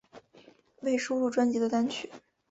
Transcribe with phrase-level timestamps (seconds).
[0.81, 2.09] 未收录专辑的单曲